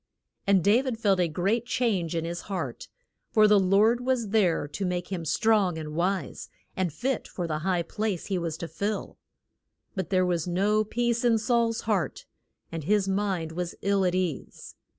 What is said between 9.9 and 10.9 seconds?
But there was no